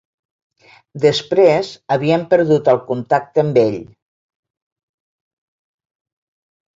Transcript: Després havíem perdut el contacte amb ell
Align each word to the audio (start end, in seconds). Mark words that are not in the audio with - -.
Després 1.01 1.67
havíem 1.95 2.23
perdut 2.31 2.71
el 2.73 2.79
contacte 2.87 3.41
amb 3.41 3.59
ell 3.65 3.75